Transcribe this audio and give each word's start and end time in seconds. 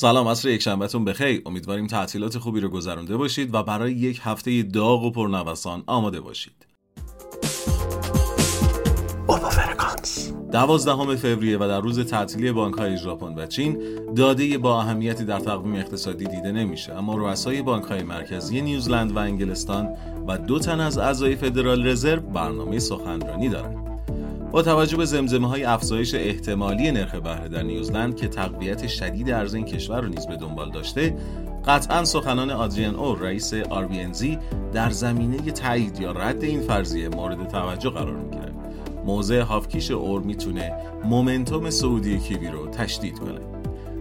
سلام 0.00 0.28
عصر 0.28 0.48
یک 0.48 0.62
شنبهتون 0.62 1.04
بخیر. 1.04 1.42
امیدواریم 1.46 1.86
تعطیلات 1.86 2.38
خوبی 2.38 2.60
رو 2.60 2.68
گذرانده 2.68 3.16
باشید 3.16 3.54
و 3.54 3.62
برای 3.62 3.92
یک 3.92 4.20
هفته 4.22 4.62
داغ 4.62 5.02
و 5.04 5.10
پرنوسان 5.10 5.82
آماده 5.86 6.20
باشید. 6.20 6.66
دوازدهم 10.52 11.16
فوریه 11.16 11.58
و 11.58 11.60
در 11.60 11.80
روز 11.80 12.00
تعطیلی 12.00 12.52
بانک 12.52 12.74
های 12.74 12.96
ژاپن 12.96 13.34
و 13.34 13.46
چین 13.46 13.78
داده 14.16 14.58
با 14.58 14.80
اهمیتی 14.80 15.24
در 15.24 15.40
تقویم 15.40 15.74
اقتصادی 15.74 16.24
دیده 16.24 16.52
نمیشه. 16.52 16.94
اما 16.94 17.16
رؤسای 17.16 17.62
بانک 17.62 17.84
های 17.84 18.02
مرکزی 18.02 18.60
نیوزلند 18.60 19.16
و 19.16 19.18
انگلستان 19.18 19.88
و 20.28 20.38
دو 20.38 20.58
تن 20.58 20.80
از 20.80 20.98
اعضای 20.98 21.36
فدرال 21.36 21.86
رزرو 21.86 22.20
برنامه 22.20 22.78
سخنرانی 22.78 23.48
دارند. 23.48 23.89
با 24.52 24.62
توجه 24.62 24.96
به 24.96 25.04
زمزمه 25.04 25.48
های 25.48 25.64
افزایش 25.64 26.14
احتمالی 26.14 26.90
نرخ 26.90 27.14
بهره 27.14 27.48
در 27.48 27.62
نیوزلند 27.62 28.16
که 28.16 28.28
تقویت 28.28 28.86
شدید 28.86 29.30
ارز 29.30 29.54
این 29.54 29.64
کشور 29.64 30.00
را 30.00 30.08
نیز 30.08 30.26
به 30.26 30.36
دنبال 30.36 30.70
داشته 30.70 31.16
قطعا 31.66 32.04
سخنان 32.04 32.50
آدریان 32.50 32.94
اور 32.94 33.18
رئیس 33.18 33.54
آر 33.54 33.88
در 34.72 34.90
زمینه 34.90 35.38
تایید 35.38 36.00
یا 36.00 36.12
رد 36.12 36.44
این 36.44 36.60
فرضیه 36.60 37.08
مورد 37.08 37.48
توجه 37.48 37.90
قرار 37.90 38.16
می‌گیره 38.16 38.52
موضع 39.04 39.40
هافکیش 39.40 39.90
اور 39.90 40.20
می‌تونه 40.20 40.72
مومنتوم 41.04 41.70
سعودی 41.70 42.18
کیوی 42.18 42.48
رو 42.48 42.66
تشدید 42.66 43.18
کنه. 43.18 43.40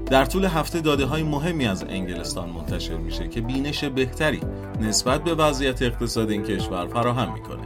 در 0.06 0.26
طول 0.26 0.46
هفته 0.46 0.82
داده 0.82 1.06
های 1.06 1.24
مهمی 1.24 1.68
از 1.68 1.84
انگلستان 1.90 2.50
منتشر 2.50 2.98
میشه 2.98 3.28
که 3.28 3.42
بینش 3.42 3.84
بهتری 3.84 4.42
نسبت 4.82 5.24
به 5.24 5.34
وضعیت 5.34 5.82
اقتصاد 5.82 6.30
این 6.30 6.44
کشور 6.44 6.88
فراهم 6.88 7.34
می‌کنه. 7.34 7.62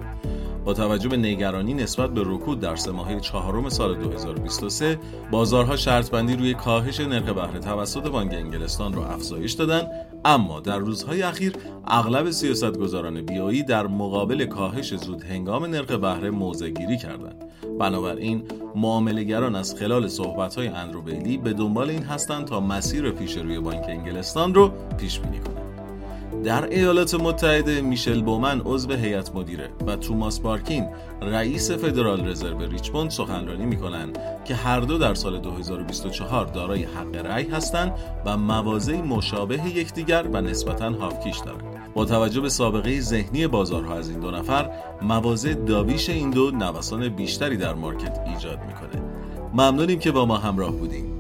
با 0.66 0.74
توجه 0.74 1.10
به 1.10 1.18
نگرانی 1.18 1.74
نسبت 1.74 2.10
به 2.14 2.22
رکود 2.26 2.60
در 2.60 2.76
سه 2.76 2.92
ماهه 2.92 3.20
چهارم 3.20 3.70
سال 3.70 3.96
2023 3.96 5.00
بازارها 5.32 5.76
شرط 5.76 6.10
بندی 6.10 6.36
روی 6.36 6.54
کاهش 6.54 7.00
نرخ 7.00 7.30
بهره 7.30 7.60
توسط 7.60 8.08
بانک 8.08 8.34
انگلستان 8.34 8.94
را 8.94 9.08
افزایش 9.08 9.52
دادند 9.52 9.88
اما 10.26 10.60
در 10.60 10.78
روزهای 10.78 11.22
اخیر 11.22 11.54
اغلب 11.88 12.32
سیاستگزاران 12.32 13.22
بیایی 13.22 13.64
در 13.64 13.88
مقابل 13.88 14.46
کاهش 14.46 14.96
زود 14.96 15.24
هنگام 15.24 15.66
نرخ 15.66 15.92
بهره 15.92 16.30
موضع 16.30 16.70
گیری 16.70 16.98
کردند. 16.98 17.44
بنابراین 17.80 18.44
معاملهگران 18.76 19.56
از 19.56 19.76
خلال 19.76 20.08
صحبت‌های 20.08 20.68
اندرو 20.68 21.02
بیلی 21.02 21.38
به 21.38 21.54
دنبال 21.54 21.90
این 21.90 22.04
هستند 22.04 22.46
تا 22.46 22.60
مسیر 22.60 23.12
پیش 23.12 23.38
روی 23.38 23.60
بانک 23.60 23.86
انگلستان 23.88 24.54
رو 24.54 24.72
پیش 24.98 25.20
بینی 25.20 25.40
کنند. 25.40 25.53
در 26.44 26.70
ایالات 26.70 27.14
متحده 27.16 27.82
میشل 27.82 28.22
بومن 28.22 28.62
عضو 28.66 28.94
هیئت 28.94 29.36
مدیره 29.36 29.70
و 29.88 29.96
توماس 29.96 30.40
بارکین 30.40 30.88
رئیس 31.22 31.72
فدرال 31.72 32.28
رزرو 32.28 32.60
ریچموند 32.60 33.10
سخنرانی 33.10 33.66
می‌کنند 33.66 34.18
که 34.46 34.56
هر 34.56 34.80
دو 34.80 34.98
در 34.98 35.14
سال 35.14 35.40
2024 35.40 36.46
دارای 36.46 36.84
حق 36.84 37.16
رأی 37.26 37.48
هستند 37.50 37.94
و 38.26 38.38
موازی 38.38 38.94
مشابه 38.94 39.68
یکدیگر 39.68 40.26
و 40.34 40.42
نسبتا 40.42 40.90
هافکیش 40.90 41.38
دارند. 41.38 41.94
با 41.94 42.06
توجه 42.06 42.42
به 42.42 42.50
سابقه 42.50 43.00
ذهنی 43.00 43.48
بازارها 43.48 43.96
از 43.96 44.10
این 44.10 44.20
دو 44.20 44.32
نفر 44.32 44.70
مواضع 45.02 45.54
داویش 45.54 46.10
این 46.10 46.30
دو 46.30 46.52
نوسان 46.52 47.10
بیشتری 47.10 47.58
در 47.58 47.74
مارکت 47.74 48.20
ایجاد 48.28 48.60
می‌کنه. 48.68 49.04
ممنونیم 49.54 50.00
که 50.00 50.12
با 50.12 50.26
ما 50.26 50.38
همراه 50.38 50.72
بودیم 50.72 51.13